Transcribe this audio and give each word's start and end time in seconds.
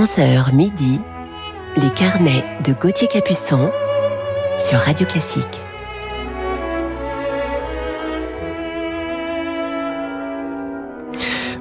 11h 0.00 0.54
midi, 0.54 0.98
les 1.76 1.90
carnets 1.90 2.42
de 2.64 2.72
Gauthier 2.72 3.06
Capuçon 3.06 3.70
sur 4.58 4.78
Radio 4.78 5.06
Classique. 5.06 5.44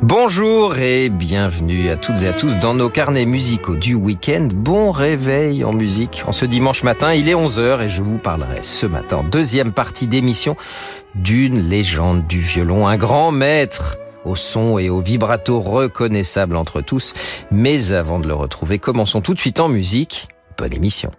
Bonjour 0.01 0.77
et 0.77 1.09
bienvenue 1.09 1.89
à 1.89 1.97
toutes 1.97 2.21
et 2.21 2.29
à 2.29 2.31
tous 2.31 2.55
dans 2.59 2.73
nos 2.73 2.89
carnets 2.89 3.25
musicaux 3.25 3.75
du 3.75 3.93
week-end. 3.93 4.47
Bon 4.55 4.91
réveil 4.91 5.65
en 5.65 5.73
musique. 5.73 6.23
En 6.25 6.31
ce 6.31 6.45
dimanche 6.45 6.83
matin, 6.83 7.13
il 7.13 7.27
est 7.27 7.35
11h 7.35 7.81
et 7.81 7.89
je 7.89 8.01
vous 8.01 8.19
parlerai 8.19 8.59
ce 8.61 8.85
matin, 8.85 9.25
deuxième 9.29 9.73
partie 9.73 10.07
d'émission, 10.07 10.55
d'une 11.13 11.67
légende 11.67 12.25
du 12.25 12.39
violon, 12.39 12.87
un 12.87 12.95
grand 12.95 13.33
maître 13.33 13.97
au 14.25 14.35
son 14.35 14.77
et 14.77 14.89
au 14.89 14.99
vibrato 14.99 15.59
reconnaissable 15.59 16.55
entre 16.55 16.81
tous. 16.81 17.13
Mais 17.51 17.93
avant 17.93 18.19
de 18.19 18.27
le 18.27 18.33
retrouver, 18.33 18.79
commençons 18.79 19.21
tout 19.21 19.33
de 19.33 19.39
suite 19.39 19.59
en 19.59 19.69
musique. 19.69 20.27
Bonne 20.57 20.73
émission. 20.73 21.11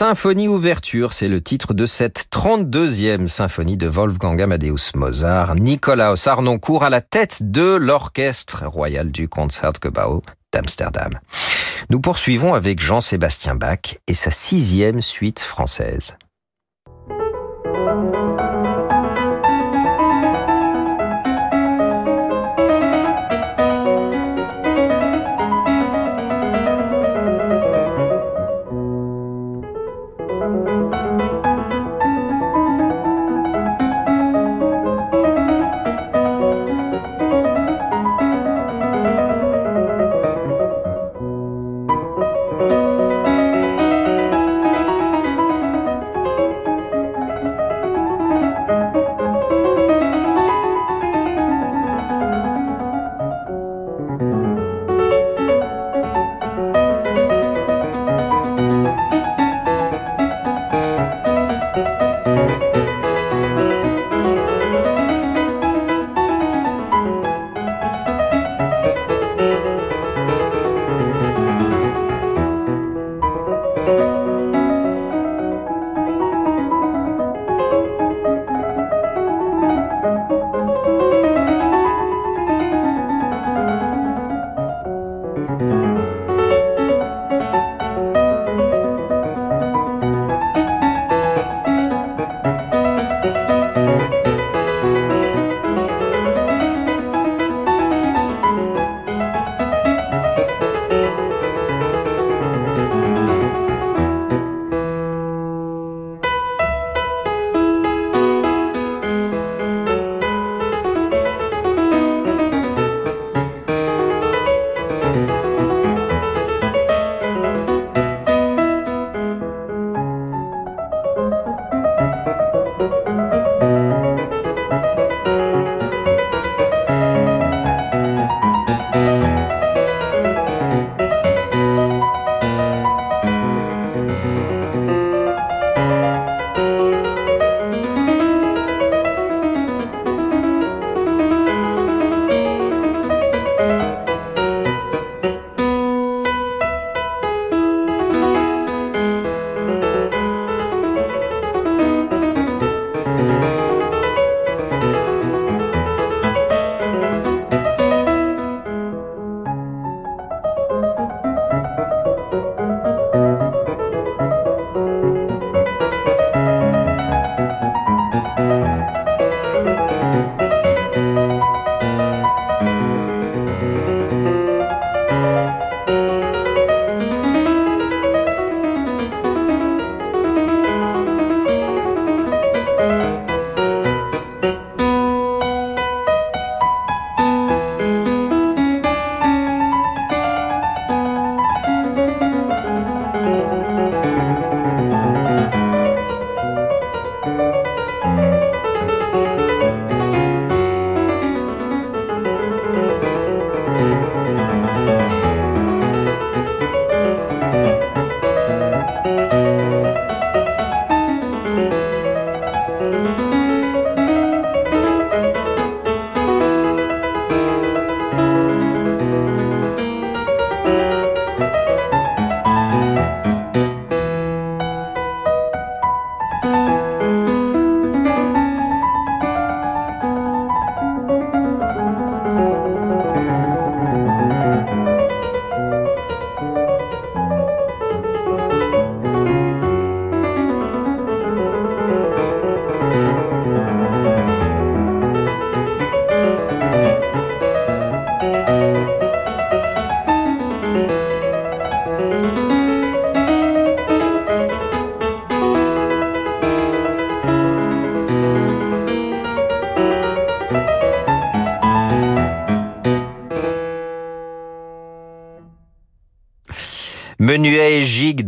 Symphonie 0.00 0.46
ouverture, 0.46 1.12
c'est 1.12 1.26
le 1.26 1.40
titre 1.40 1.74
de 1.74 1.84
cette 1.84 2.26
32e 2.30 3.26
symphonie 3.26 3.76
de 3.76 3.88
Wolfgang 3.88 4.40
Amadeus 4.40 4.92
Mozart. 4.94 5.56
Nikolaus 5.56 6.28
Arnoncourt 6.28 6.84
à 6.84 6.88
la 6.88 7.00
tête 7.00 7.38
de 7.40 7.74
l'orchestre 7.74 8.64
royal 8.64 9.10
du 9.10 9.28
Concertgebouw 9.28 10.22
d'Amsterdam. 10.52 11.18
Nous 11.90 11.98
poursuivons 11.98 12.54
avec 12.54 12.80
Jean-Sébastien 12.80 13.56
Bach 13.56 13.96
et 14.06 14.14
sa 14.14 14.30
sixième 14.30 15.02
suite 15.02 15.40
française. 15.40 16.16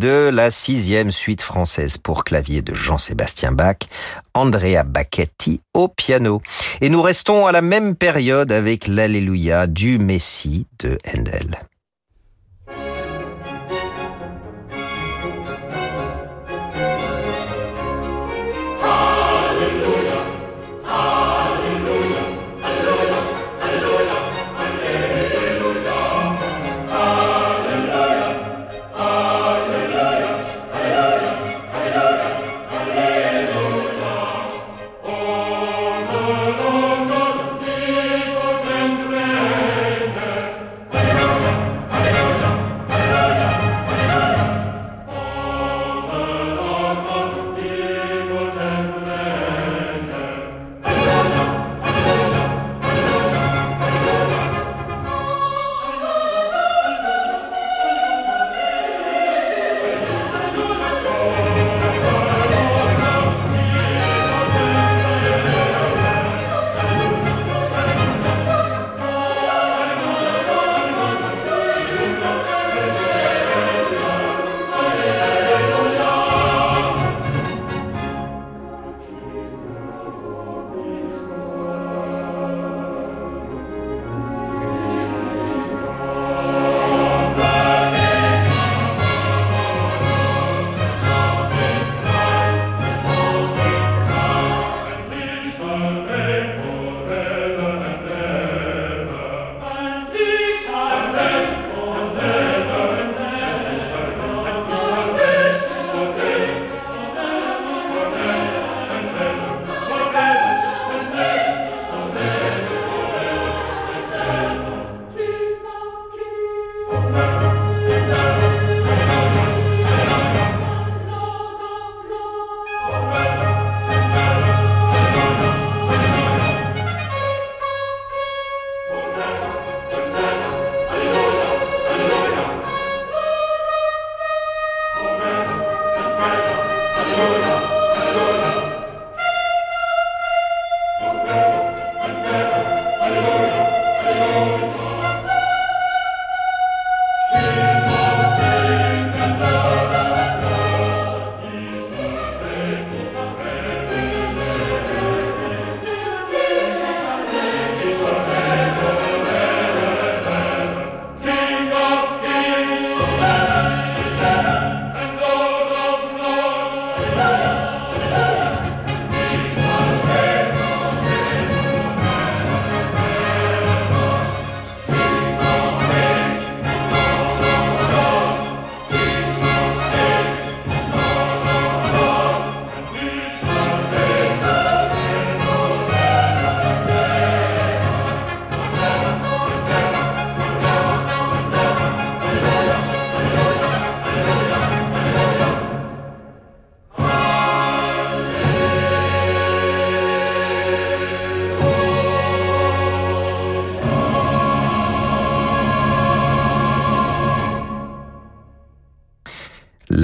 De 0.01 0.31
la 0.31 0.51
sixième 0.51 1.11
suite 1.11 1.43
française 1.43 1.99
pour 1.99 2.25
clavier 2.25 2.63
de 2.63 2.75
Jean-Sébastien 2.75 3.53
Bach, 3.53 3.77
Andrea 4.33 4.83
Bacchetti 4.83 5.61
au 5.75 5.89
piano. 5.89 6.41
Et 6.81 6.89
nous 6.89 7.03
restons 7.03 7.47
à 7.47 7.53
la 7.53 7.61
même 7.61 7.95
période 7.95 8.51
avec 8.51 8.87
l'Alléluia 8.87 9.67
du 9.67 9.99
Messie 9.99 10.67
de 10.79 10.99
Handel. 11.07 11.70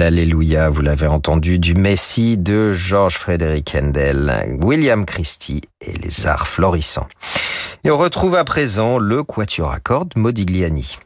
Alléluia, 0.07 0.69
vous 0.69 0.83
l'avez 0.83 1.07
entendu, 1.07 1.59
du 1.59 1.73
Messie 1.73 2.37
de 2.37 2.71
Georges 2.71 3.17
Frédéric 3.17 3.75
Handel, 3.75 4.57
William 4.61 5.03
Christie 5.03 5.59
et 5.81 5.91
les 5.97 6.27
arts 6.27 6.47
florissants. 6.47 7.09
Et 7.83 7.91
on 7.91 7.97
retrouve 7.97 8.35
à 8.35 8.45
présent 8.45 8.99
le 8.99 9.21
quatuor 9.23 9.69
à 9.69 9.81
cordes 9.81 10.13
Modigliani. 10.15 10.97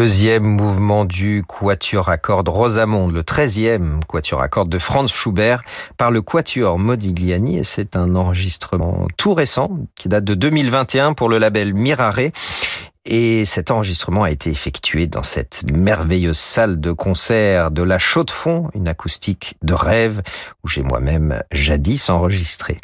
Deuxième 0.00 0.44
mouvement 0.44 1.04
du 1.04 1.44
Quatuor 1.46 2.08
à 2.08 2.16
cordes 2.16 2.48
Rosamonde, 2.48 3.12
le 3.12 3.22
treizième 3.22 4.00
Quatuor 4.08 4.40
à 4.40 4.48
cordes 4.48 4.70
de 4.70 4.78
Franz 4.78 5.12
Schubert 5.12 5.62
par 5.98 6.10
le 6.10 6.22
Quatuor 6.22 6.78
Modigliani 6.78 7.58
et 7.58 7.64
c'est 7.64 7.96
un 7.96 8.16
enregistrement 8.16 9.08
tout 9.18 9.34
récent 9.34 9.70
qui 9.96 10.08
date 10.08 10.24
de 10.24 10.32
2021 10.32 11.12
pour 11.12 11.28
le 11.28 11.36
label 11.36 11.74
Mirare. 11.74 12.30
Et 13.12 13.44
cet 13.44 13.72
enregistrement 13.72 14.22
a 14.22 14.30
été 14.30 14.50
effectué 14.50 15.08
dans 15.08 15.24
cette 15.24 15.64
merveilleuse 15.72 16.38
salle 16.38 16.80
de 16.80 16.92
concert 16.92 17.72
de 17.72 17.82
la 17.82 17.98
Chaux-de-Fonds, 17.98 18.70
une 18.72 18.86
acoustique 18.86 19.56
de 19.62 19.74
rêve 19.74 20.22
où 20.62 20.68
j'ai 20.68 20.84
moi-même 20.84 21.42
jadis 21.50 22.08
enregistré. 22.08 22.78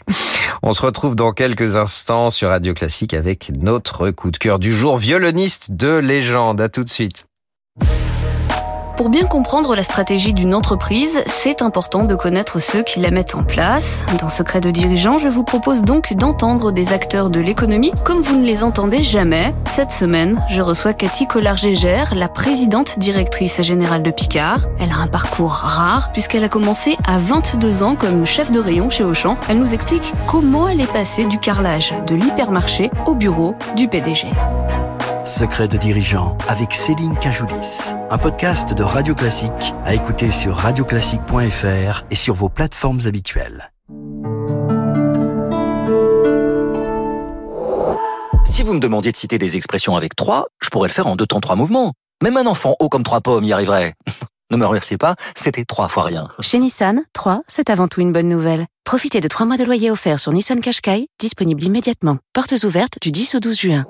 On 0.65 0.73
se 0.73 0.83
retrouve 0.83 1.15
dans 1.15 1.31
quelques 1.31 1.77
instants 1.77 2.33
sur 2.33 2.49
Radio 2.49 2.75
Classique 2.75 3.15
avec 3.15 3.53
notre 3.57 4.11
coup 4.11 4.33
de 4.33 4.37
cœur 4.37 4.59
du 4.59 4.73
jour, 4.73 4.99
violoniste 4.99 5.71
de 5.71 5.97
légende. 5.97 6.61
À 6.61 6.69
tout 6.69 6.83
de 6.83 6.91
suite. 6.91 7.27
Pour 8.97 9.11
bien 9.11 9.27
comprendre 9.27 9.77
la 9.77 9.83
stratégie 9.83 10.33
d'une 10.33 10.55
entreprise, 10.55 11.23
c'est 11.27 11.61
important 11.61 12.05
de 12.05 12.15
connaître 12.15 12.61
ceux 12.61 12.83
qui 12.83 12.99
la 12.99 13.11
mettent 13.11 13.35
en 13.35 13.45
place. 13.45 14.03
Dans 14.21 14.31
Secret 14.31 14.63
de 14.63 14.71
dirigeant, 14.71 15.19
je 15.19 15.29
vous 15.29 15.45
propose 15.45 15.83
donc 15.83 16.15
d'entendre 16.15 16.73
des 16.73 16.95
acteurs 16.95 17.29
de 17.29 17.39
l'économie 17.39 17.93
comme 18.07 18.23
vous 18.23 18.41
ne 18.41 18.47
les 18.47 18.65
entendez 18.65 19.03
jamais. 19.03 19.55
Cette 19.67 19.91
semaine, 19.91 20.41
je 20.49 20.63
reçois 20.63 20.95
Cathy 20.95 21.27
Collard-Gégère, 21.27 22.15
la 22.15 22.29
présidente 22.29 22.99
directrice 22.99 23.61
générale 23.61 24.03
de 24.03 24.11
Picard. 24.11 24.61
Elle 24.81 24.93
a 24.93 24.97
un 24.97 25.09
parcours 25.09 25.53
rare 25.53 26.11
puisqu'elle 26.13 26.45
a 26.45 26.49
commencé 26.49 26.97
à 27.07 27.19
22 27.19 27.83
ans 27.83 27.97
comme 27.97 28.25
chef 28.25 28.51
de 28.51 28.61
rayon 28.61 28.89
chez 28.89 29.05
Auchan. 29.05 29.37
Elle 29.51 29.59
nous 29.59 29.75
explique 29.75 30.15
comment 30.27 30.69
elle 30.69 30.81
est 30.81 30.91
passée 30.91 31.27
du 31.27 31.39
carrelage 31.39 31.93
de 32.07 32.15
l'hypermarché 32.15 32.91
au 33.05 33.15
bureau 33.15 33.57
du 33.77 33.89
PDG. 33.89 34.29
Secret 35.27 35.67
de 35.67 35.77
dirigeant 35.77 36.39
avec 36.47 36.73
Céline 36.73 37.19
Cajoulis. 37.19 37.91
Un 38.11 38.17
podcast 38.17 38.75
de 38.75 38.85
Radio 38.85 39.13
Classique 39.13 39.75
à 39.85 39.93
écouter 39.93 40.31
sur 40.31 40.55
radioclassique.fr 40.55 42.05
et 42.09 42.15
sur 42.15 42.35
vos 42.35 42.49
plateformes 42.49 43.01
habituelles. 43.07 43.73
Si 48.45 48.63
vous 48.63 48.73
me 48.73 48.79
demandiez 48.79 49.11
de 49.11 49.17
citer 49.17 49.39
des 49.39 49.57
expressions 49.57 49.97
avec 49.97 50.15
trois, 50.15 50.47
je 50.63 50.69
pourrais 50.69 50.89
le 50.89 50.93
faire 50.95 51.09
en 51.09 51.17
deux 51.17 51.27
temps 51.27 51.41
trois 51.41 51.57
mouvements. 51.57 51.95
Même 52.23 52.37
un 52.37 52.47
enfant 52.47 52.77
haut 52.79 52.89
comme 52.89 53.03
trois 53.03 53.21
pommes 53.21 53.45
y 53.45 53.53
arriverait. 53.53 53.95
ne 54.53 54.57
me 54.57 54.65
remerciez 54.65 54.97
pas, 54.97 55.17
c'était 55.35 55.65
trois 55.65 55.89
fois 55.89 56.05
rien. 56.05 56.29
Chez 56.41 56.61
Nissan, 56.61 57.03
3, 57.15 57.43
c'est 57.49 57.69
avant 57.69 57.89
tout 57.89 58.01
une 58.01 58.13
bonne 58.13 58.29
nouvelle. 58.29 58.67
Profitez 58.85 59.21
de 59.21 59.27
trois 59.27 59.45
mois 59.45 59.57
de 59.57 59.65
loyer 59.65 59.91
offerts 59.91 60.21
sur 60.21 60.33
Nissan 60.33 60.61
Qashqai, 60.61 61.09
disponible 61.19 61.65
immédiatement. 61.65 62.19
Portes 62.33 62.63
ouvertes 62.63 62.99
du 63.03 63.11
10 63.11 63.35
au 63.35 63.41
12 63.41 63.59
juin. 63.59 63.87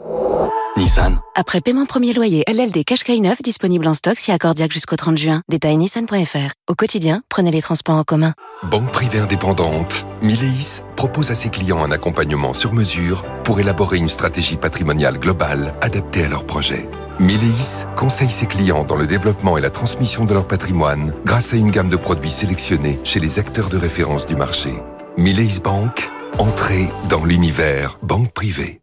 Nissan. 0.77 1.19
Après 1.35 1.63
paiement 1.63 1.87
premier 1.87 2.13
loyer 2.13 2.45
LLD 2.47 2.85
Qashqai 2.85 3.19
9 3.19 3.41
disponible 3.41 3.87
en 3.89 3.95
stock 3.95 4.19
si 4.19 4.31
accordiaque 4.31 4.73
jusqu'au 4.73 4.97
30 4.97 5.17
juin. 5.17 5.43
Détail 5.49 5.79
nissan.fr. 5.79 6.53
Au 6.69 6.75
quotidien, 6.75 7.23
prenez 7.31 7.51
les 7.51 7.63
transports 7.63 7.97
en 7.97 8.05
commun. 8.05 8.35
Banque 8.65 8.93
privée 8.93 9.21
indépendante, 9.21 10.05
Mileis 10.21 10.83
propose 10.97 11.31
à 11.31 11.35
ses 11.35 11.49
clients 11.49 11.83
un 11.83 11.91
accompagnement 11.93 12.53
sur 12.53 12.75
mesure 12.75 13.25
pour 13.43 13.59
élaborer 13.59 13.97
une 13.97 14.09
stratégie 14.09 14.57
patrimoniale 14.57 15.19
globale 15.19 15.75
adaptée 15.81 16.25
à 16.25 16.29
leurs 16.29 16.45
projets. 16.45 16.89
Mileis 17.21 17.87
conseille 17.97 18.31
ses 18.31 18.47
clients 18.47 18.85
dans 18.85 18.97
le 18.97 19.07
développement 19.07 19.57
et 19.57 19.63
la 19.63 19.71
transmission 19.71 20.27
de 20.27 20.35
leur 20.35 20.47
patrimoine 20.47 21.15
grâce 21.25 21.55
à 21.55 21.57
une 21.57 21.71
gamme 21.71 21.89
de 21.89 21.97
produits 21.97 22.31
sélectionnés 22.31 23.01
chez 23.03 23.21
les 23.21 23.39
acteurs 23.39 23.71
de 23.71 23.79
référence 23.79 24.27
du 24.27 24.37
marché. 24.37 24.75
Mileis 25.17 25.61
Bank, 25.63 26.11
entrée 26.39 26.91
dans 27.09 27.25
l'univers 27.25 27.99
banque 28.03 28.33
privée. 28.33 28.83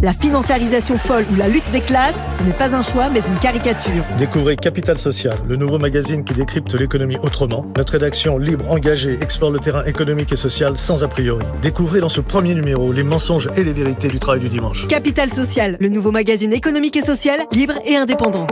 La 0.00 0.12
financiarisation 0.12 0.96
folle 0.96 1.24
ou 1.32 1.34
la 1.34 1.48
lutte 1.48 1.68
des 1.72 1.80
classes, 1.80 2.14
ce 2.36 2.44
n'est 2.44 2.52
pas 2.52 2.74
un 2.74 2.82
choix, 2.82 3.10
mais 3.10 3.20
une 3.26 3.38
caricature. 3.38 4.04
Découvrez 4.16 4.54
Capital 4.54 4.96
Social, 4.96 5.36
le 5.48 5.56
nouveau 5.56 5.78
magazine 5.78 6.24
qui 6.24 6.34
décrypte 6.34 6.72
l'économie 6.74 7.16
autrement. 7.18 7.66
Notre 7.76 7.94
rédaction 7.94 8.38
libre, 8.38 8.70
engagée, 8.70 9.18
explore 9.20 9.50
le 9.50 9.58
terrain 9.58 9.84
économique 9.84 10.30
et 10.32 10.36
social 10.36 10.76
sans 10.76 11.02
a 11.02 11.08
priori. 11.08 11.44
Découvrez 11.62 12.00
dans 12.00 12.08
ce 12.08 12.20
premier 12.20 12.54
numéro 12.54 12.92
les 12.92 13.02
mensonges 13.02 13.48
et 13.56 13.64
les 13.64 13.72
vérités 13.72 14.08
du 14.08 14.20
travail 14.20 14.40
du 14.40 14.48
dimanche. 14.48 14.86
Capital 14.86 15.32
Social, 15.32 15.76
le 15.80 15.88
nouveau 15.88 16.12
magazine 16.12 16.52
économique 16.52 16.96
et 16.96 17.04
social, 17.04 17.40
libre 17.52 17.74
et 17.84 17.96
indépendant. 17.96 18.46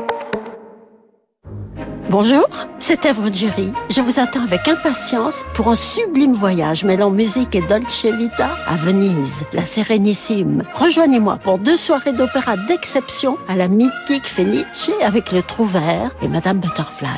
Bonjour, 2.08 2.46
c'est 2.78 3.04
Evre 3.04 3.32
Jerry. 3.32 3.72
Je 3.90 4.00
vous 4.00 4.20
attends 4.20 4.44
avec 4.44 4.68
impatience 4.68 5.42
pour 5.54 5.66
un 5.66 5.74
sublime 5.74 6.34
voyage 6.34 6.84
mêlant 6.84 7.10
musique 7.10 7.56
et 7.56 7.62
Dolce 7.62 8.06
Vita 8.06 8.50
à 8.68 8.76
Venise, 8.76 9.42
la 9.52 9.64
Sérénissime. 9.64 10.62
Rejoignez-moi 10.74 11.38
pour 11.42 11.58
deux 11.58 11.76
soirées 11.76 12.12
d'opéra 12.12 12.56
d'exception 12.56 13.36
à 13.48 13.56
la 13.56 13.66
mythique 13.66 14.26
Fenice 14.26 14.92
avec 15.02 15.32
le 15.32 15.42
Trouvert 15.42 16.14
et 16.22 16.28
Madame 16.28 16.60
Butterfly. 16.60 17.08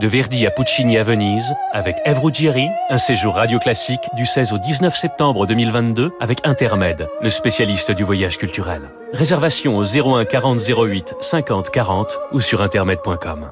De 0.00 0.06
Verdi 0.06 0.46
à 0.46 0.52
Puccini 0.52 0.98
à 0.98 1.02
Venise, 1.02 1.52
avec 1.72 1.96
Evre 2.04 2.24
Ruggieri, 2.24 2.68
un 2.90 2.98
séjour 2.98 3.34
radio 3.34 3.58
classique 3.58 4.08
du 4.14 4.24
16 4.24 4.52
au 4.52 4.58
19 4.58 4.96
septembre 4.96 5.46
2022 5.46 6.12
avec 6.20 6.46
Intermed, 6.46 7.08
le 7.20 7.28
spécialiste 7.28 7.90
du 7.90 8.04
voyage 8.04 8.38
culturel. 8.38 8.82
Réservation 9.12 9.76
au 9.76 9.84
01 9.84 10.24
40 10.24 10.60
08 10.60 11.16
50 11.20 11.70
40 11.70 12.20
ou 12.32 12.40
sur 12.40 12.62
intermed.com. 12.62 13.50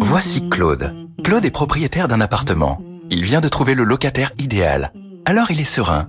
Voici 0.00 0.48
Claude. 0.48 0.94
Claude 1.22 1.44
est 1.44 1.50
propriétaire 1.50 2.08
d'un 2.08 2.20
appartement. 2.20 2.82
Il 3.10 3.24
vient 3.24 3.40
de 3.40 3.48
trouver 3.48 3.74
le 3.74 3.84
locataire 3.84 4.32
idéal. 4.38 4.92
Alors 5.24 5.50
il 5.50 5.60
est 5.60 5.64
serein. 5.64 6.08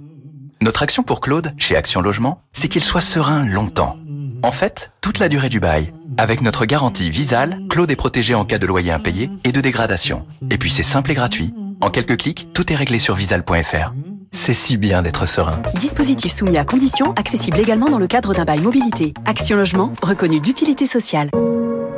Notre 0.61 0.83
action 0.83 1.03
pour 1.03 1.21
Claude, 1.21 1.53
chez 1.57 1.75
Action 1.75 2.01
Logement, 2.01 2.41
c'est 2.53 2.67
qu'il 2.67 2.83
soit 2.83 3.01
serein 3.01 3.45
longtemps. 3.45 3.97
En 4.43 4.51
fait, 4.51 4.91
toute 5.01 5.19
la 5.19 5.29
durée 5.29 5.49
du 5.49 5.59
bail. 5.59 5.93
Avec 6.17 6.41
notre 6.41 6.65
garantie 6.65 7.09
Visal, 7.09 7.59
Claude 7.69 7.91
est 7.91 7.95
protégé 7.95 8.35
en 8.35 8.45
cas 8.45 8.57
de 8.57 8.67
loyer 8.67 8.91
impayé 8.91 9.29
et 9.43 9.51
de 9.51 9.61
dégradation. 9.61 10.25
Et 10.49 10.57
puis 10.57 10.69
c'est 10.69 10.83
simple 10.83 11.11
et 11.11 11.15
gratuit. 11.15 11.53
En 11.81 11.89
quelques 11.91 12.17
clics, 12.17 12.47
tout 12.53 12.73
est 12.73 12.75
réglé 12.75 12.99
sur 12.99 13.15
visal.fr. 13.15 13.93
C'est 14.31 14.53
si 14.53 14.77
bien 14.77 15.01
d'être 15.01 15.27
serein. 15.27 15.59
Dispositif 15.79 16.31
soumis 16.31 16.57
à 16.57 16.65
conditions, 16.65 17.13
accessible 17.13 17.59
également 17.59 17.89
dans 17.89 17.97
le 17.97 18.07
cadre 18.07 18.33
d'un 18.33 18.45
bail 18.45 18.61
mobilité. 18.61 19.13
Action 19.25 19.57
Logement, 19.57 19.91
reconnu 20.01 20.39
d'utilité 20.39 20.85
sociale. 20.85 21.29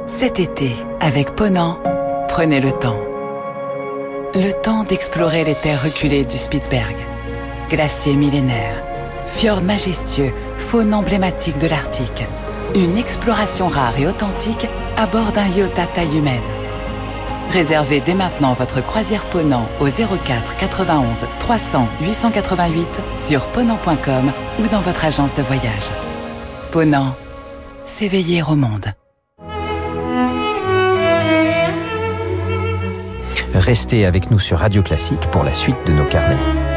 Cet 0.08 0.40
été, 0.40 0.72
avec 1.00 1.36
Ponant, 1.36 1.80
prenez 2.28 2.62
le 2.62 2.72
temps. 2.72 2.98
Le 4.34 4.52
temps 4.62 4.84
d'explorer 4.86 5.44
les 5.44 5.56
terres 5.56 5.84
reculées 5.84 6.24
du 6.24 6.38
Spitzberg. 6.38 6.96
Glacier 7.70 8.16
millénaire, 8.16 8.82
fjord 9.28 9.64
majestueux, 9.64 10.32
faune 10.58 10.94
emblématique 10.94 11.58
de 11.58 11.68
l'Arctique. 11.68 12.26
Une 12.76 12.98
exploration 12.98 13.68
rare 13.68 13.98
et 14.00 14.08
authentique 14.08 14.68
à 14.96 15.06
bord 15.06 15.32
d'un 15.34 15.48
yacht 15.48 15.78
à 15.78 15.86
taille 15.88 16.18
humaine. 16.18 16.42
Réservez 17.52 18.00
dès 18.00 18.14
maintenant 18.14 18.54
votre 18.54 18.82
croisière 18.82 19.26
Ponant 19.26 19.68
au 19.82 19.88
04 19.88 20.56
91 20.56 21.26
300 21.40 21.90
888 22.02 23.02
sur 23.18 23.48
ponant.com 23.48 24.32
ou 24.60 24.68
dans 24.68 24.80
votre 24.80 25.04
agence 25.04 25.34
de 25.34 25.44
voyage. 25.44 25.90
Ponant, 26.72 27.14
s'éveiller 27.84 28.42
au 28.42 28.56
monde. 28.56 28.86
Restez 33.54 34.06
avec 34.06 34.32
nous 34.32 34.40
sur 34.40 34.60
Radio 34.60 34.82
Classique 34.82 35.28
pour 35.32 35.44
la 35.44 35.54
suite 35.54 35.76
de 35.86 35.92
nos 35.92 36.06
carnets. 36.06 36.71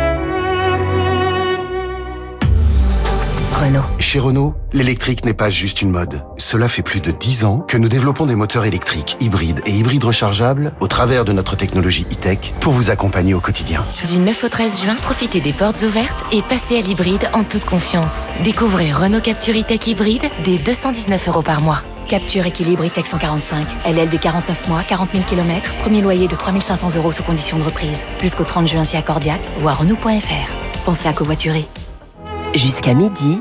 Renault. 3.64 3.84
Chez 3.98 4.18
Renault, 4.18 4.54
l'électrique 4.74 5.24
n'est 5.24 5.32
pas 5.32 5.48
juste 5.48 5.80
une 5.80 5.88
mode. 5.88 6.22
Cela 6.36 6.68
fait 6.68 6.82
plus 6.82 7.00
de 7.00 7.10
10 7.10 7.44
ans 7.44 7.64
que 7.66 7.78
nous 7.78 7.88
développons 7.88 8.26
des 8.26 8.34
moteurs 8.34 8.66
électriques, 8.66 9.16
hybrides 9.20 9.62
et 9.64 9.70
hybrides 9.70 10.04
rechargeables 10.04 10.74
au 10.80 10.86
travers 10.86 11.24
de 11.24 11.32
notre 11.32 11.56
technologie 11.56 12.06
e-tech 12.12 12.52
pour 12.60 12.74
vous 12.74 12.90
accompagner 12.90 13.32
au 13.32 13.40
quotidien. 13.40 13.82
Du 14.06 14.18
9 14.18 14.44
au 14.44 14.48
13 14.50 14.82
juin, 14.82 14.96
profitez 14.96 15.40
des 15.40 15.54
portes 15.54 15.80
ouvertes 15.82 16.26
et 16.30 16.42
passez 16.42 16.76
à 16.76 16.82
l'hybride 16.82 17.30
en 17.32 17.42
toute 17.42 17.64
confiance. 17.64 18.26
Découvrez 18.44 18.92
Renault 18.92 19.22
Capture 19.22 19.56
e-tech 19.56 19.86
hybride 19.86 20.24
dès 20.44 20.58
219 20.58 21.28
euros 21.28 21.42
par 21.42 21.62
mois. 21.62 21.82
Capture 22.06 22.44
équilibre 22.44 22.84
e-tech 22.84 23.06
145. 23.06 23.66
LLD 23.86 24.20
49 24.20 24.68
mois, 24.68 24.82
40 24.86 25.08
000 25.12 25.24
km. 25.24 25.72
Premier 25.80 26.02
loyer 26.02 26.28
de 26.28 26.36
3500 26.36 26.96
euros 26.96 27.12
sous 27.12 27.22
condition 27.22 27.58
de 27.58 27.62
reprise. 27.62 28.02
Jusqu'au 28.20 28.44
30 28.44 28.68
juin 28.68 28.84
si 28.84 28.98
accordiaque. 28.98 29.40
Voir 29.60 29.78
Renault.fr. 29.78 30.52
Pensez 30.84 31.08
à 31.08 31.14
covoiturer. 31.14 31.66
Jusqu'à 32.54 32.94
midi, 32.94 33.40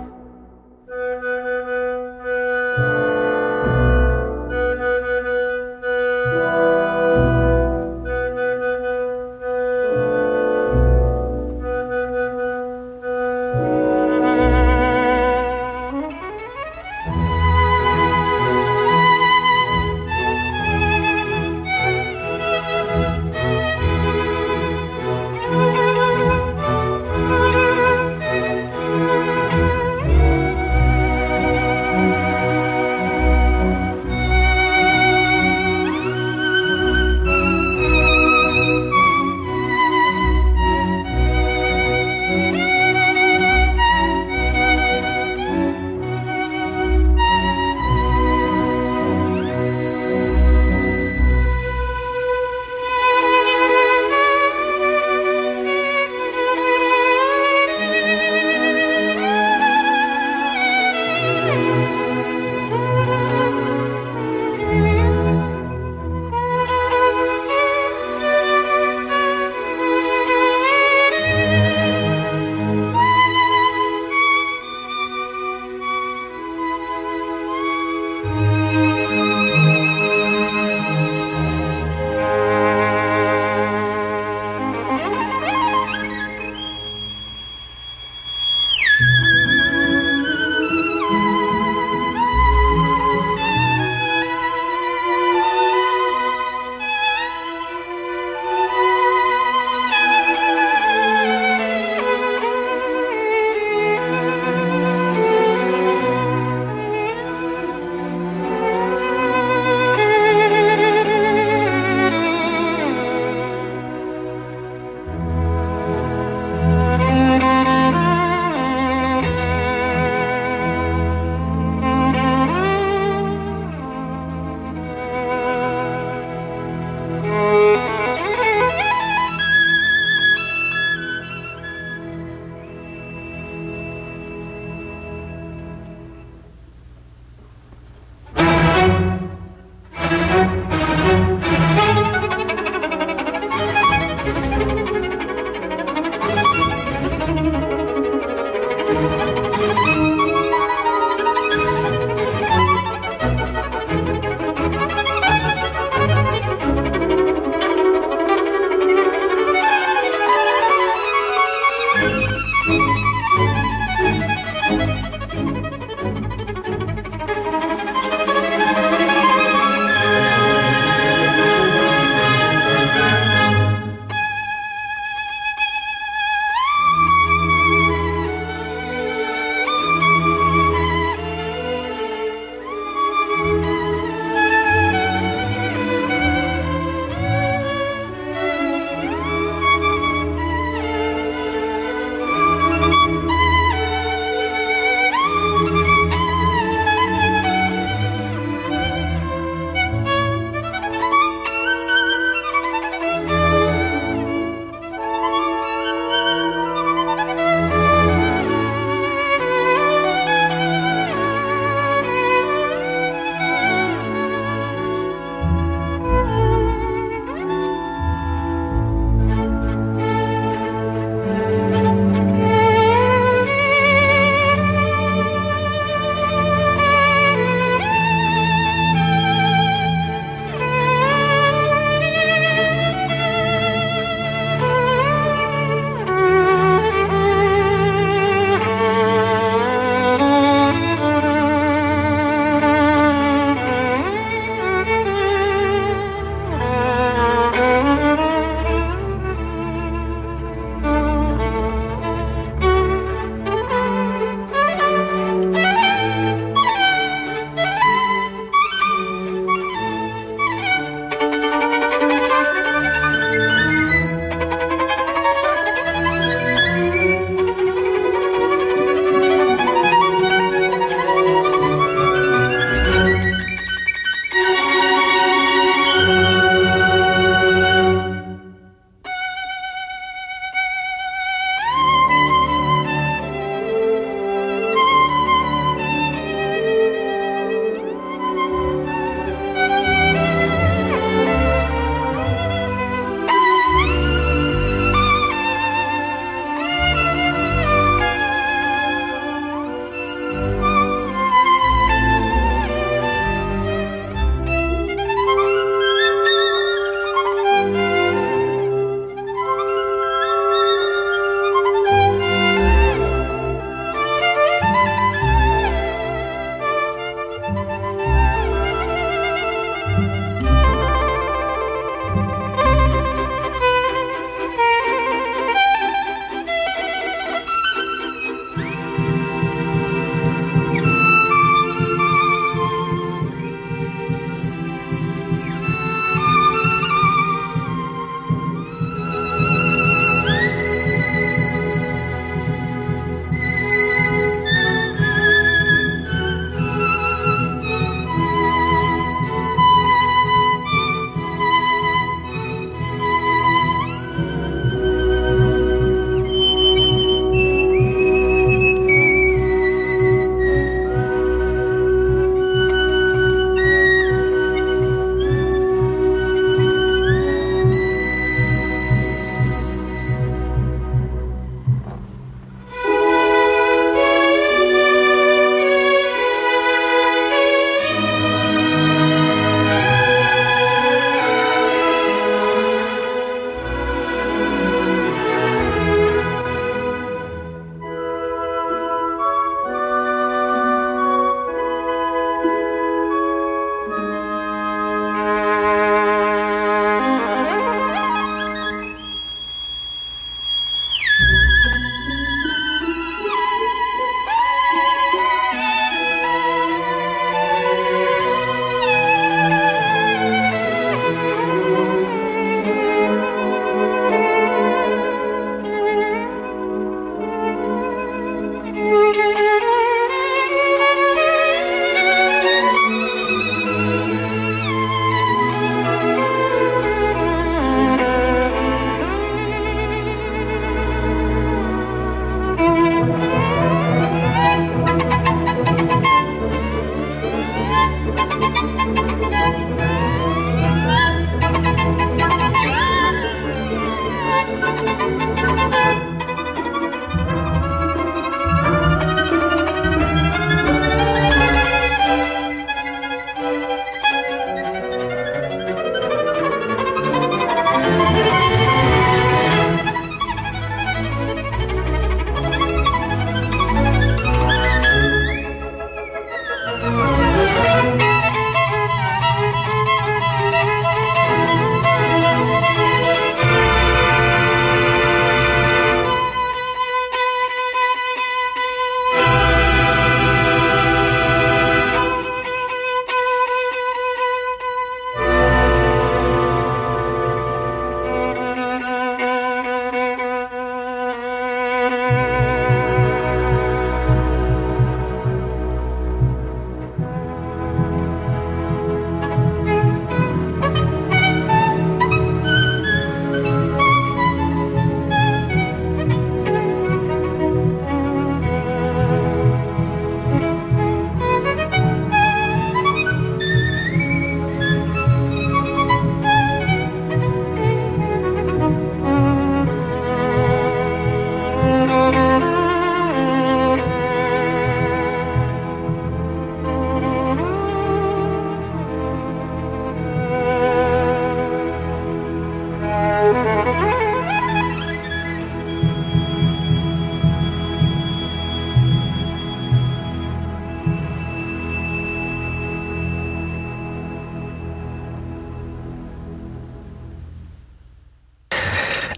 Bye. 320.11 320.60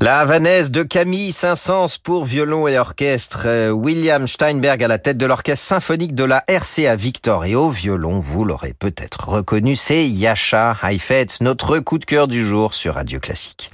La 0.03 0.19
Havanaise 0.19 0.69
de 0.69 0.83
Camille 0.83 1.31
Saint-Saëns 1.31 1.97
pour 2.03 2.25
violon 2.25 2.67
et 2.67 2.77
orchestre. 2.77 3.43
Euh, 3.45 3.69
William 3.69 4.27
Steinberg 4.27 4.83
à 4.83 4.89
la 4.89 4.97
tête 4.97 5.17
de 5.17 5.25
l'orchestre 5.25 5.65
symphonique 5.65 6.13
de 6.13 6.25
la 6.25 6.43
RCA 6.49 6.97
Victor 6.97 7.45
et 7.45 7.55
au 7.55 7.69
violon, 7.69 8.19
vous 8.19 8.43
l'aurez 8.43 8.73
peut-être 8.73 9.29
reconnu, 9.29 9.77
c'est 9.77 10.05
Yasha 10.05 10.75
Heifetz, 10.83 11.39
notre 11.39 11.79
coup 11.79 11.99
de 11.99 12.03
cœur 12.03 12.27
du 12.27 12.45
jour 12.45 12.73
sur 12.73 12.95
Radio 12.95 13.21
Classique. 13.21 13.71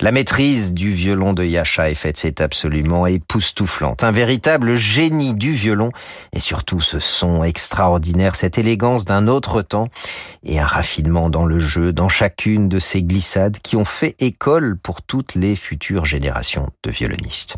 La 0.00 0.12
maîtrise 0.12 0.72
du 0.72 0.94
violon 0.94 1.34
de 1.34 1.44
Yasha 1.44 1.90
Heifetz 1.90 2.24
est 2.24 2.40
absolument 2.40 3.06
époustouflante. 3.06 4.02
Un 4.02 4.12
véritable 4.12 4.76
génie 4.76 5.34
du 5.34 5.52
violon 5.52 5.90
et 6.32 6.40
surtout 6.40 6.80
ce 6.80 6.98
son 6.98 7.44
extraordinaire, 7.44 8.34
cette 8.34 8.56
élégance 8.56 9.04
d'un 9.04 9.28
autre 9.28 9.60
temps 9.60 9.88
et 10.42 10.58
un 10.58 10.64
raffinement 10.64 11.28
dans 11.28 11.44
le 11.44 11.58
jeu, 11.58 11.92
dans 11.92 12.08
chacune 12.08 12.70
de 12.70 12.78
ces 12.78 13.02
glissades 13.02 13.58
qui 13.62 13.76
ont 13.76 13.84
fait 13.84 14.16
école 14.20 14.78
pour 14.82 15.02
toutes 15.02 15.34
les 15.34 15.49
futures 15.56 16.04
générations 16.04 16.68
de 16.82 16.90
violonistes. 16.90 17.56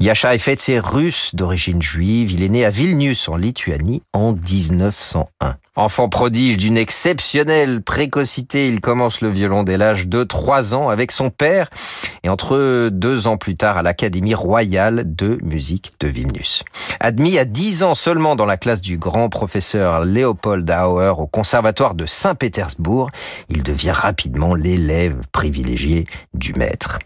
Yasha 0.00 0.34
est 0.34 0.78
russe 0.78 1.34
d'origine 1.34 1.82
juive. 1.82 2.32
Il 2.32 2.42
est 2.42 2.48
né 2.48 2.64
à 2.64 2.70
Vilnius 2.70 3.28
en 3.28 3.36
Lituanie 3.36 4.02
en 4.12 4.32
1901. 4.32 5.56
Enfant 5.74 6.10
prodige 6.10 6.58
d'une 6.58 6.76
exceptionnelle 6.76 7.80
précocité, 7.80 8.68
il 8.68 8.82
commence 8.82 9.22
le 9.22 9.30
violon 9.30 9.62
dès 9.62 9.78
l'âge 9.78 10.06
de 10.06 10.22
3 10.22 10.74
ans 10.74 10.90
avec 10.90 11.10
son 11.10 11.30
père 11.30 11.70
et 12.22 12.28
entre 12.28 12.90
deux 12.90 13.26
ans 13.26 13.38
plus 13.38 13.54
tard 13.54 13.78
à 13.78 13.82
l'Académie 13.82 14.34
royale 14.34 15.04
de 15.06 15.38
musique 15.42 15.92
de 15.98 16.08
Vilnius. 16.08 16.62
Admis 17.00 17.38
à 17.38 17.46
10 17.46 17.84
ans 17.84 17.94
seulement 17.94 18.36
dans 18.36 18.44
la 18.44 18.58
classe 18.58 18.82
du 18.82 18.98
grand 18.98 19.30
professeur 19.30 20.04
Léopold 20.04 20.70
Auer 20.70 21.14
au 21.16 21.26
conservatoire 21.26 21.94
de 21.94 22.04
Saint-Pétersbourg, 22.04 23.08
il 23.48 23.62
devient 23.62 23.92
rapidement 23.92 24.54
l'élève 24.54 25.16
privilégié 25.32 26.04
du 26.34 26.52
maître. 26.52 26.98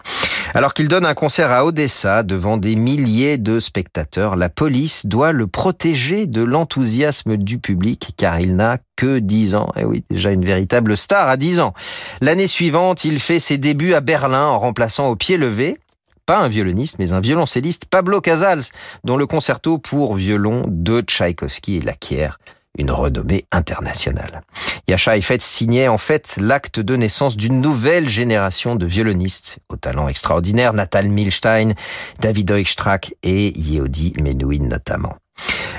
Alors 0.54 0.74
qu'il 0.74 0.88
donne 0.88 1.04
un 1.04 1.14
concert 1.14 1.50
à 1.50 1.64
Odessa 1.64 2.22
devant 2.22 2.56
des 2.56 2.75
milliers 2.76 3.38
de 3.38 3.60
spectateurs, 3.60 4.36
la 4.36 4.48
police 4.48 5.06
doit 5.06 5.32
le 5.32 5.46
protéger 5.46 6.26
de 6.26 6.42
l'enthousiasme 6.42 7.36
du 7.36 7.58
public 7.58 8.10
car 8.16 8.40
il 8.40 8.56
n'a 8.56 8.78
que 8.96 9.18
10 9.18 9.54
ans. 9.54 9.72
Et 9.76 9.80
eh 9.80 9.84
oui, 9.84 10.04
déjà 10.10 10.30
une 10.30 10.44
véritable 10.44 10.96
star 10.96 11.28
à 11.28 11.36
10 11.36 11.60
ans. 11.60 11.74
L'année 12.20 12.46
suivante, 12.46 13.04
il 13.04 13.20
fait 13.20 13.40
ses 13.40 13.58
débuts 13.58 13.94
à 13.94 14.00
Berlin 14.00 14.46
en 14.46 14.58
remplaçant 14.58 15.08
au 15.08 15.16
pied 15.16 15.36
levé 15.36 15.78
pas 16.26 16.38
un 16.38 16.48
violoniste, 16.48 16.96
mais 16.98 17.12
un 17.12 17.20
violoncelliste, 17.20 17.86
Pablo 17.86 18.20
Casals, 18.20 18.64
dont 19.04 19.16
le 19.16 19.28
concerto 19.28 19.78
pour 19.78 20.16
violon 20.16 20.64
de 20.66 21.00
Tchaïkovski 21.00 21.76
est 21.76 21.84
l'acquiert 21.84 22.40
une 22.78 22.90
renommée 22.90 23.46
internationale. 23.52 24.42
Yasha 24.88 25.16
Heifetz 25.16 25.44
signait 25.44 25.88
en 25.88 25.98
fait 25.98 26.36
l'acte 26.40 26.80
de 26.80 26.96
naissance 26.96 27.36
d'une 27.36 27.60
nouvelle 27.60 28.08
génération 28.08 28.76
de 28.76 28.86
violonistes 28.86 29.58
au 29.68 29.76
talent 29.76 30.08
extraordinaire, 30.08 30.72
Natal 30.72 31.08
Milstein, 31.08 31.72
David 32.20 32.50
Oistrakh 32.50 33.14
et 33.22 33.58
Yehudi 33.58 34.14
Menuhin 34.20 34.68
notamment. 34.68 35.14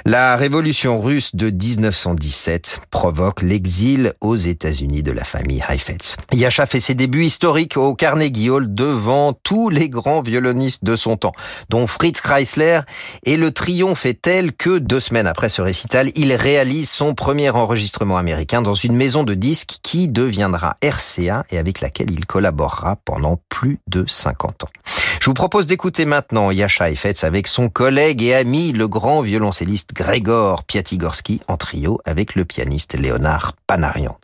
La 0.08 0.38
révolution 0.38 1.02
russe 1.02 1.36
de 1.36 1.50
1917 1.50 2.80
provoque 2.92 3.42
l'exil 3.42 4.14
aux 4.22 4.38
États-Unis 4.38 5.04
de 5.04 5.12
la 5.12 5.26
famille 5.26 5.62
Heifetz. 5.68 6.16
Yasha 6.32 6.66
fait 6.66 6.80
ses 6.80 6.96
débuts 6.96 7.26
historiques 7.26 7.76
au 7.76 7.94
Carnegie 7.94 8.50
Hall 8.50 8.74
devant 8.74 9.34
tous 9.34 9.68
les 9.68 9.90
grands 9.90 10.22
violonistes 10.22 10.86
de 10.86 10.96
son 10.96 11.18
temps, 11.18 11.34
dont 11.68 11.88
Fritz 11.88 12.22
Kreisler, 12.22 12.80
et 13.26 13.36
le 13.36 13.52
triomphe 13.52 14.06
est 14.06 14.22
tel 14.22 14.54
que 14.54 14.78
deux 14.78 15.02
semaines 15.02 15.28
après 15.28 15.50
ce 15.50 15.62
récital, 15.62 16.10
il 16.16 16.32
réalise 16.32 16.90
son 16.90 17.14
premier 17.14 17.50
enregistrement 17.50 18.18
américain 18.18 18.62
dans 18.62 18.76
une 18.76 18.96
maison 18.96 19.26
de 19.26 19.34
disques 19.34 19.80
qui 19.84 20.08
deviendra 20.08 20.78
RCA 20.82 21.44
et 21.50 21.58
avec 21.58 21.82
laquelle 21.82 22.12
il 22.12 22.26
collaborera 22.26 22.96
pendant 23.04 23.42
plus 23.50 23.80
de 23.88 24.06
50 24.08 24.64
ans. 24.64 24.70
Je 25.28 25.30
vous 25.30 25.34
propose 25.34 25.68
d'écouter 25.68 26.06
maintenant 26.06 26.52
Yasha 26.52 26.90
Heifetz 26.90 27.26
avec 27.26 27.48
son 27.48 27.68
collègue 27.68 28.24
et 28.24 28.34
ami, 28.34 28.72
le 28.72 28.88
grand 28.88 29.20
violoncelliste 29.20 29.94
Grégor 29.94 30.64
Piatigorsky 30.64 31.42
en 31.50 31.58
trio 31.58 32.00
avec 32.06 32.36
le 32.36 32.46
pianiste 32.46 32.98
Léonard 32.98 33.52
Panarian. 33.68 34.18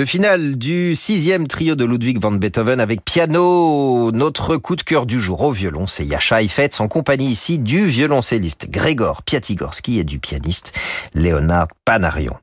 Le 0.00 0.06
final 0.06 0.56
du 0.56 0.96
sixième 0.96 1.46
trio 1.46 1.74
de 1.74 1.84
Ludwig 1.84 2.18
van 2.18 2.32
Beethoven 2.32 2.80
avec 2.80 3.04
piano. 3.04 4.10
Notre 4.12 4.56
coup 4.56 4.74
de 4.74 4.80
cœur 4.82 5.04
du 5.04 5.20
jour 5.20 5.42
au 5.42 5.52
violon, 5.52 5.86
c'est 5.86 6.06
Yasha 6.06 6.40
Heifetz 6.40 6.80
en 6.80 6.88
compagnie 6.88 7.30
ici 7.30 7.58
du 7.58 7.84
violoncelliste 7.84 8.70
Grégor 8.70 9.22
Piatigorski 9.22 9.98
et 9.98 10.04
du 10.04 10.18
pianiste 10.18 10.72
Leonard 11.12 11.68
Panarion. 11.84 12.38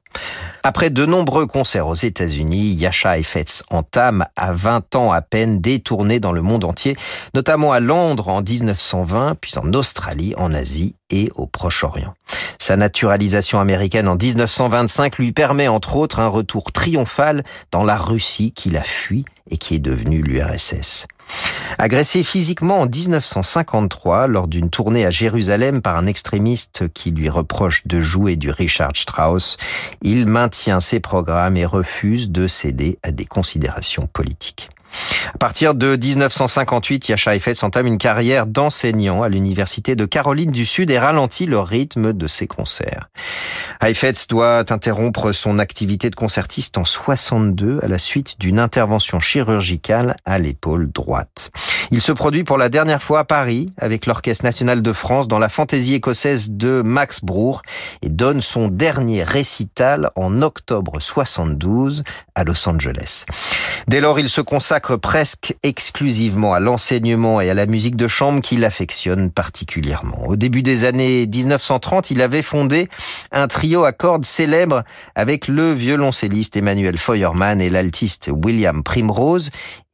Après 0.70 0.90
de 0.90 1.06
nombreux 1.06 1.48
concerts 1.48 1.88
aux 1.88 1.96
États-Unis, 1.96 2.74
Yasha 2.74 3.18
Heifetz 3.18 3.64
entame 3.70 4.26
à 4.36 4.52
20 4.52 4.98
ans 4.98 5.14
à 5.14 5.22
peine 5.22 5.62
des 5.62 5.80
tournées 5.80 6.20
dans 6.20 6.34
le 6.34 6.42
monde 6.42 6.66
entier, 6.66 6.98
notamment 7.34 7.72
à 7.72 7.80
Londres 7.80 8.28
en 8.28 8.42
1920, 8.42 9.36
puis 9.40 9.54
en 9.56 9.72
Australie, 9.72 10.34
en 10.36 10.54
Asie 10.54 10.96
et 11.10 11.32
au 11.36 11.48
Proche-Orient. 11.48 12.14
Sa 12.60 12.76
naturalisation 12.76 13.62
américaine 13.62 14.10
en 14.10 14.18
1925 14.18 15.18
lui 15.20 15.32
permet 15.32 15.70
entre 15.70 15.96
autres 15.96 16.20
un 16.20 16.28
retour 16.28 16.74
triomphal 16.74 17.46
dans 17.72 17.86
la 17.86 17.96
Russie 17.96 18.52
qu'il 18.52 18.76
a 18.76 18.84
fui 18.84 19.24
et 19.50 19.56
qui 19.56 19.76
est 19.76 19.80
devenue 19.80 20.22
l'URSS. 20.22 21.08
Agressé 21.78 22.24
physiquement 22.24 22.82
en 22.82 22.88
1953 22.88 24.28
lors 24.28 24.48
d'une 24.48 24.70
tournée 24.70 25.06
à 25.06 25.12
Jérusalem 25.12 25.82
par 25.82 25.96
un 25.96 26.08
extrémiste 26.08 26.88
qui 26.94 27.12
lui 27.12 27.30
reproche 27.30 27.86
de 27.86 28.02
jouer 28.02 28.36
du 28.36 28.50
Richard 28.50 28.96
Strauss, 28.96 29.58
il 30.02 30.26
maintient 30.26 30.80
ses 30.80 31.00
programmes 31.00 31.58
et 31.58 31.66
refuse 31.66 32.30
de 32.30 32.48
céder 32.48 32.98
à 33.04 33.12
des 33.12 33.26
considérations 33.26 34.08
politiques. 34.08 34.70
À 35.38 35.46
partir 35.48 35.76
de 35.76 35.96
1958, 35.96 37.10
Yasha 37.10 37.36
Heifetz 37.36 37.62
entame 37.62 37.86
une 37.86 38.00
carrière 38.00 38.48
d'enseignant 38.48 39.22
à 39.22 39.30
l'université 39.30 39.96
de 39.96 40.06
Caroline 40.06 40.50
du 40.50 40.66
Sud 40.66 40.90
et 40.90 40.98
ralentit 40.98 41.46
le 41.46 41.60
rythme 41.60 42.12
de 42.12 42.28
ses 42.28 42.48
concerts. 42.48 43.08
Heifetz 43.80 44.26
doit 44.28 44.66
interrompre 44.74 45.34
son 45.34 45.60
activité 45.60 46.10
de 46.10 46.16
concertiste 46.16 46.80
en 46.80 46.86
62 46.86 47.82
à 47.84 47.88
la 47.88 48.00
suite 48.00 48.40
d'une 48.40 48.58
intervention 48.58 49.20
chirurgicale 49.20 50.16
à 50.26 50.40
l'épaule 50.40 50.92
droite. 50.92 51.52
Il 51.92 52.02
se 52.02 52.12
produit 52.12 52.44
pour 52.44 52.58
la 52.58 52.70
dernière 52.70 53.04
fois 53.04 53.20
à 53.20 53.24
Paris 53.24 53.72
avec 53.78 54.08
l'Orchestre 54.08 54.44
national 54.44 54.82
de 54.82 54.92
France 54.92 55.28
dans 55.28 55.38
la 55.38 55.50
fantaisie 55.50 55.94
écossaise 55.94 56.50
de 56.50 56.82
Max 56.84 57.24
Bruch 57.24 57.62
et 58.02 58.10
donne 58.10 58.42
son 58.42 58.70
dernier 58.70 59.24
récital 59.24 60.10
en 60.16 60.42
octobre 60.42 61.00
72 61.00 62.04
à 62.34 62.44
Los 62.44 62.68
Angeles. 62.68 63.26
Dès 63.88 64.02
lors, 64.02 64.20
il 64.20 64.28
se 64.28 64.42
consacre 64.42 64.98
presque 64.98 65.27
exclusivement 65.64 66.54
à 66.54 66.60
l'enseignement 66.60 67.42
et 67.42 67.50
à 67.50 67.54
la 67.54 67.66
musique 67.66 67.96
de 67.96 68.08
chambre 68.08 68.42
qu'il 68.42 68.64
affectionne 68.64 69.32
particulièrement. 69.32 70.28
Au 70.28 70.36
début 70.36 70.64
des 70.64 70.86
années 70.86 71.28
1930, 71.28 72.12
il 72.12 72.22
avait 72.22 72.42
fondé 72.42 72.88
un 73.32 73.48
trio 73.48 73.84
à 73.84 73.92
cordes 73.92 74.26
célèbre 74.26 74.84
avec 75.16 75.48
le 75.48 75.74
violoncelliste 75.74 76.58
Emmanuel 76.58 76.98
Feuermann 76.98 77.62
et 77.62 77.70
l'altiste 77.70 78.30
William 78.34 78.84
Primrose 78.84 79.50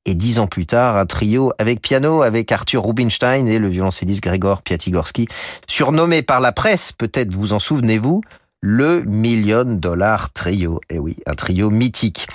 et 0.05 0.15
dix 0.15 0.39
ans 0.39 0.47
plus 0.47 0.65
tard, 0.65 0.97
un 0.97 1.05
trio 1.05 1.53
avec 1.59 1.81
piano 1.81 2.23
avec 2.23 2.51
Arthur 2.51 2.85
Rubinstein 2.85 3.47
et 3.47 3.57
le 3.59 3.69
violoncelliste 3.69 4.21
Grégor 4.21 4.61
Piatigorski, 4.61 5.27
surnommé 5.67 6.21
par 6.21 6.41
la 6.41 6.51
presse, 6.51 6.91
peut-être 6.91 7.33
vous 7.33 7.53
en 7.53 7.59
souvenez-vous, 7.59 8.21
le 8.65 9.01
Million 9.01 9.65
Dollar 9.65 10.31
Trio. 10.31 10.79
Eh 10.89 10.97
oui, 10.97 11.17
un 11.25 11.35
trio 11.35 11.69
mythique. 11.69 12.27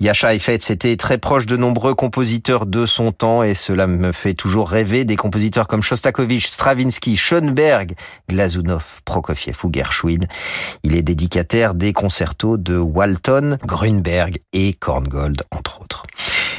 Yasha 0.00 0.34
Heifetz 0.34 0.70
était 0.70 0.96
très 0.96 1.18
proche 1.18 1.44
de 1.44 1.58
nombreux 1.58 1.94
compositeurs 1.94 2.64
de 2.64 2.86
son 2.86 3.12
temps 3.12 3.42
et 3.42 3.54
cela 3.54 3.86
me 3.86 4.10
fait 4.12 4.32
toujours 4.32 4.70
rêver 4.70 5.04
des 5.04 5.16
compositeurs 5.16 5.68
comme 5.68 5.82
Shostakovich, 5.82 6.48
Stravinsky, 6.48 7.18
Schoenberg, 7.18 7.94
Glazunov, 8.30 9.02
Prokofiev 9.04 9.58
ou 9.62 9.70
Gershwin. 9.70 10.26
Il 10.84 10.96
est 10.96 11.02
dédicataire 11.02 11.74
des 11.74 11.92
concertos 11.92 12.56
de 12.56 12.78
Walton, 12.78 13.58
Grunberg 13.66 14.38
et 14.54 14.72
Korngold, 14.72 15.42
entre 15.50 15.82
autres. 15.82 16.04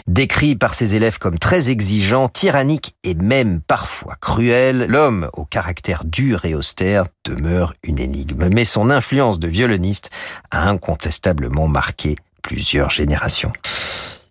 Décrit 0.08 0.56
par 0.56 0.76
ses 0.76 0.93
élèves 0.93 1.18
comme 1.18 1.39
très 1.39 1.72
exigeant, 1.72 2.30
tyrannique 2.30 2.95
et 3.03 3.16
même 3.16 3.60
parfois 3.60 4.16
cruel, 4.22 4.86
l'homme 4.88 5.28
au 5.34 5.45
caractère 5.45 6.03
dur 6.06 6.45
et 6.45 6.53
austère 6.53 7.06
demeure 7.24 7.74
une 7.82 7.97
énigme. 7.97 8.49
Mais 8.49 8.66
son 8.66 8.91
influence 8.91 9.39
de 9.39 9.47
violoniste 9.47 10.12
a 10.51 10.70
incontestablement 10.70 11.68
marqué 11.68 12.18
plusieurs 12.43 12.91
générations. 12.91 13.51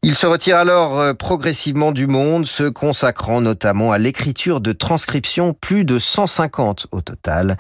Il 0.07 0.15
se 0.15 0.27
retire 0.27 0.59
alors 0.59 1.01
euh, 1.01 1.15
progressivement 1.15 1.91
du 1.91 2.07
monde, 2.07 2.45
se 2.45 2.65
consacrant 2.65 3.41
notamment 3.41 3.91
à 3.91 3.97
l'écriture 3.97 4.61
de 4.61 4.73
transcriptions, 4.73 5.55
plus 5.55 5.87
de 5.87 5.99
150 5.99 6.89
au 6.91 7.01
total. 7.01 7.57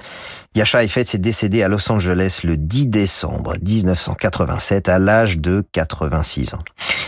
Yasha 0.54 0.84
Heifetz 0.84 1.14
est 1.14 1.18
décédé 1.18 1.62
à 1.62 1.68
Los 1.68 1.90
Angeles 1.90 2.40
le 2.44 2.58
10 2.58 2.88
décembre 2.88 3.54
1987 3.66 4.90
à 4.90 4.98
l'âge 4.98 5.38
de 5.38 5.64
86 5.72 6.52
ans. 6.52 6.58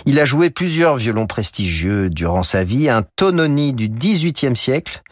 Il 0.07 0.18
a 0.20 0.24
joué 0.24 0.49
plusieurs 0.49 0.97
violons 0.97 1.26
prestigieux 1.26 2.09
durant 2.09 2.43
sa 2.43 2.64
vie, 2.64 2.89
un 2.89 3.03
tononi 3.03 3.74
du 3.74 3.91
XVIIIe 3.91 4.57
siècle, 4.57 5.03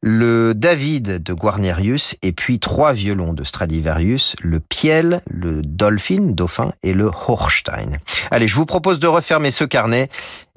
le 0.00 0.54
David 0.54 1.22
de 1.22 1.32
Guarnerius 1.32 2.14
et 2.22 2.32
puis 2.32 2.60
trois 2.60 2.92
violons 2.92 3.32
de 3.32 3.44
Stradivarius, 3.44 4.36
le 4.40 4.60
Piel, 4.60 5.22
le 5.28 5.62
Dolphin, 5.62 6.30
Dauphin 6.30 6.72
et 6.82 6.92
le 6.92 7.10
Hochstein. 7.28 7.98
Allez, 8.30 8.48
je 8.48 8.54
vous 8.54 8.66
propose 8.66 8.98
de 8.98 9.06
refermer 9.06 9.50
ce 9.50 9.64
carnet, 9.64 10.08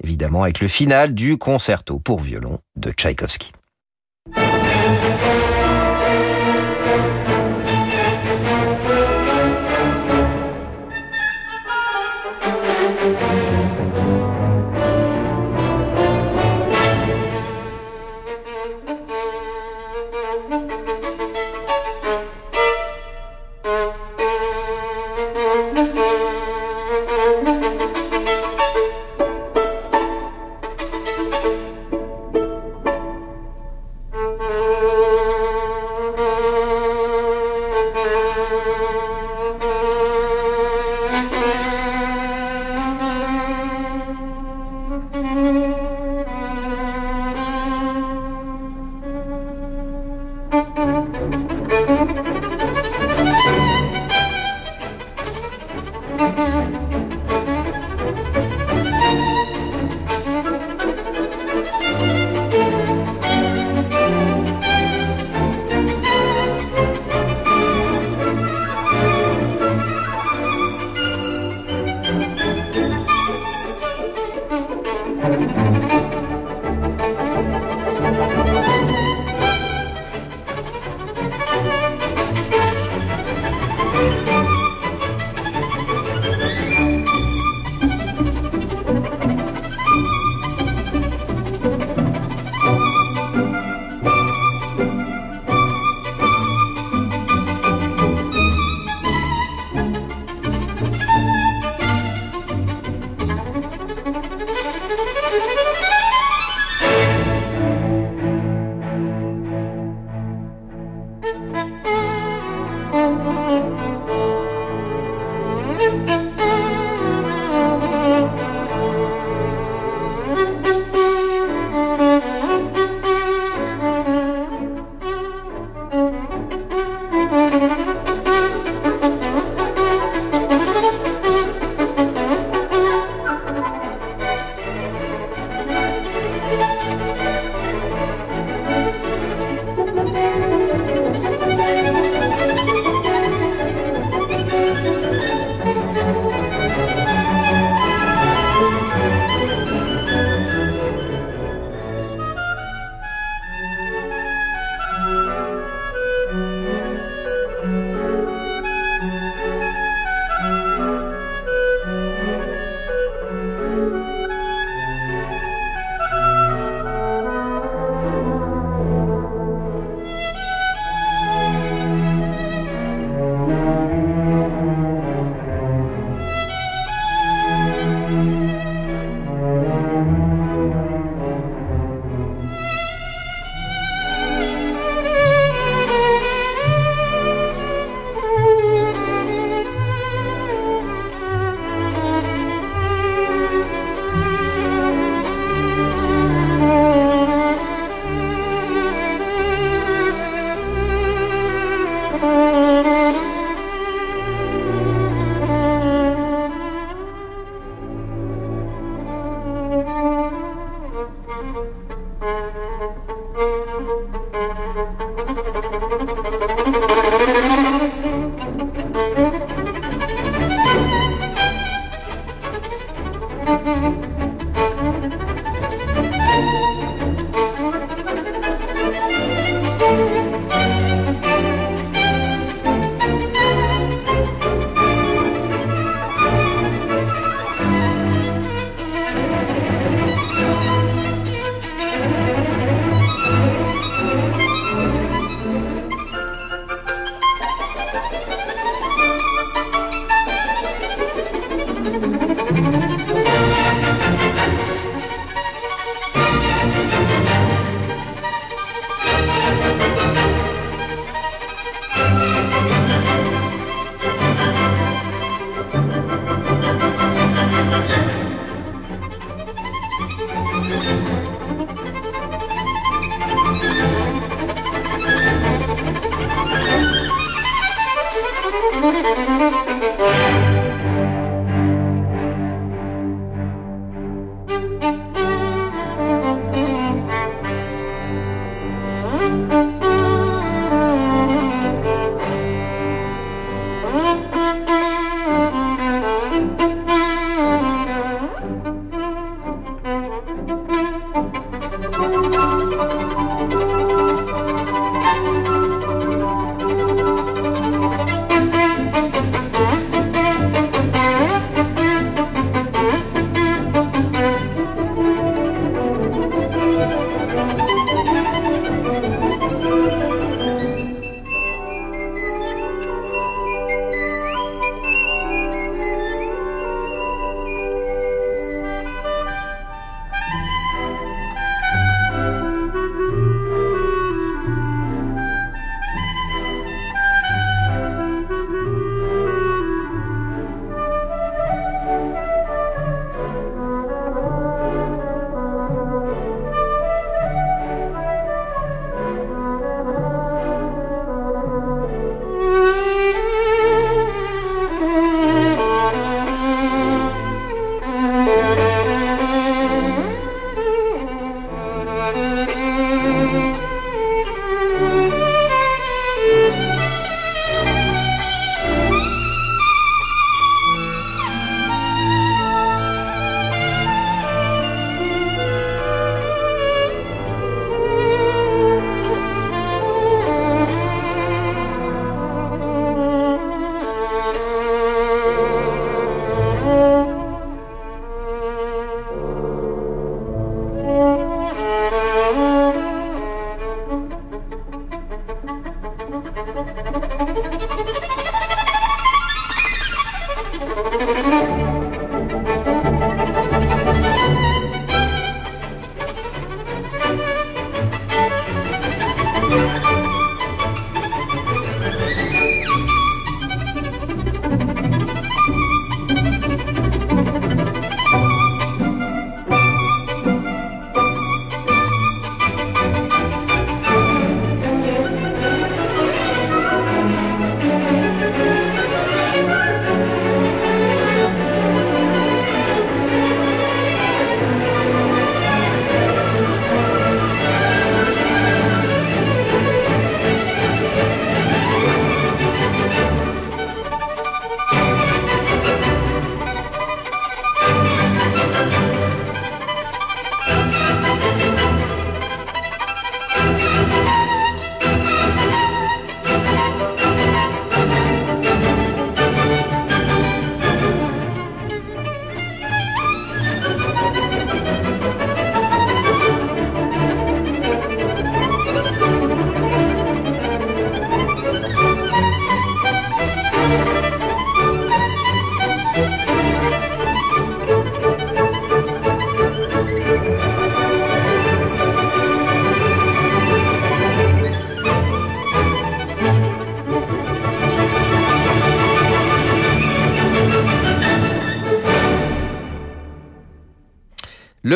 évidemment 0.02 0.42
avec 0.42 0.60
le 0.60 0.68
final 0.68 1.14
du 1.14 1.38
concerto 1.38 1.98
pour 1.98 2.20
violon 2.20 2.58
de 2.76 2.90
Tchaïkovski. 2.90 3.52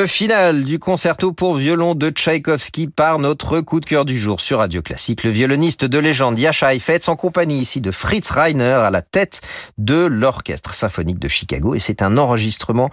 Le 0.07 0.09
final 0.09 0.63
du 0.63 0.79
concerto 0.79 1.33
pour 1.33 1.57
violon 1.57 1.97
de 1.97 2.11
Tchaïkovski 2.11 2.87
par 2.87 3.19
notre 3.19 3.61
coup 3.61 3.81
de 3.81 3.87
cœur 3.87 4.05
du 4.05 4.17
jour 4.17 4.41
sur 4.41 4.59
Radio 4.59 4.81
Classique. 4.81 5.25
Le 5.25 5.31
violoniste 5.31 5.85
de 5.85 5.99
légende 5.99 6.39
Yasha 6.39 6.73
Heifetz 6.73 7.09
en 7.09 7.17
compagnie 7.17 7.59
ici 7.59 7.81
de 7.81 7.91
Fritz 7.91 8.31
Reiner 8.31 8.85
à 8.85 8.93
la 8.93 9.03
tête 9.03 9.41
de 9.79 10.07
l'Orchestre 10.07 10.75
Symphonique 10.75 11.19
de 11.19 11.27
Chicago. 11.27 11.75
Et 11.75 11.81
c'est 11.81 12.03
un 12.03 12.19
enregistrement 12.19 12.89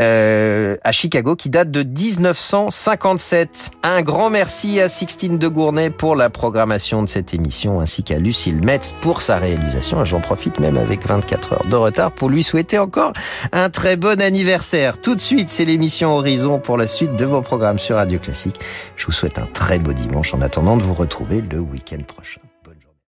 euh, 0.00 0.76
à 0.82 0.90
Chicago 0.90 1.36
qui 1.36 1.50
date 1.50 1.70
de 1.70 1.84
1957. 1.84 3.70
Un 3.84 4.02
grand 4.02 4.28
merci 4.28 4.80
à 4.80 4.88
Sixtine 4.88 5.38
de 5.38 5.46
Gournay 5.46 5.90
pour 5.90 6.16
la 6.16 6.30
programmation 6.30 7.04
de 7.04 7.08
cette 7.08 7.32
émission 7.32 7.78
ainsi 7.78 8.02
qu'à 8.02 8.18
Lucille 8.18 8.60
Metz 8.60 8.92
pour 9.02 9.22
sa 9.22 9.36
réalisation. 9.36 10.04
J'en 10.04 10.20
profite 10.20 10.58
même 10.58 10.78
avec 10.78 11.06
24 11.06 11.52
heures 11.52 11.66
de 11.66 11.76
retard 11.76 12.10
pour 12.10 12.28
lui 12.28 12.42
souhaiter 12.42 12.80
encore 12.80 13.12
un 13.52 13.70
très 13.70 13.94
bon 13.94 14.20
anniversaire. 14.20 15.00
Tout 15.00 15.14
de 15.14 15.20
suite, 15.20 15.48
c'est 15.48 15.64
l'émission 15.64 16.16
Horizon 16.16 16.39
pour 16.62 16.78
la 16.78 16.88
suite 16.88 17.16
de 17.16 17.24
vos 17.24 17.42
programmes 17.42 17.78
sur 17.78 17.96
Radio 17.96 18.18
Classique. 18.18 18.60
Je 18.96 19.06
vous 19.06 19.12
souhaite 19.12 19.38
un 19.38 19.46
très 19.46 19.78
beau 19.78 19.92
dimanche 19.92 20.32
en 20.32 20.40
attendant 20.40 20.76
de 20.76 20.82
vous 20.82 20.94
retrouver 20.94 21.40
le 21.40 21.58
week-end 21.58 22.02
prochain. 22.06 22.40